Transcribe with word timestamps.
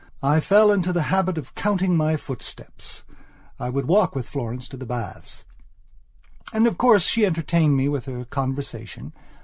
I 0.23 0.39
fell 0.39 0.71
into 0.71 0.91
the 0.91 1.03
habit 1.13 1.37
of 1.37 1.53
counting 1.53 1.95
my 1.95 2.17
footsteps. 2.17 3.03
I 3.59 3.69
would 3.69 3.85
walk 3.87 4.15
with 4.15 4.27
Florence 4.27 4.67
to 4.69 4.77
the 4.77 4.87
baths. 4.87 5.45
And, 6.51 6.65
of 6.65 6.79
course, 6.79 7.03
she 7.03 7.23
entertained 7.23 7.77
me 7.77 7.87
with 7.87 8.05
her 8.05 8.25
conversation. 8.25 9.13